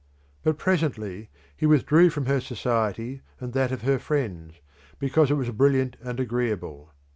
But 0.41 0.57
presently 0.57 1.29
he 1.55 1.67
withdrew 1.67 2.09
from 2.09 2.25
her 2.25 2.41
society 2.41 3.21
and 3.39 3.53
that 3.53 3.71
of 3.71 3.83
her 3.83 3.99
friends, 3.99 4.55
because 4.97 5.29
it 5.29 5.35
was 5.35 5.51
brilliant 5.51 5.95
and 6.01 6.19
agreeable. 6.19 6.91